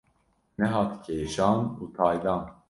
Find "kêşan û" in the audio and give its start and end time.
1.03-1.83